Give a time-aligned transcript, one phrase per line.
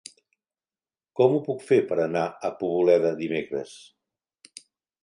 [1.19, 3.79] Com ho puc fer per anar a Poboleda dimecres?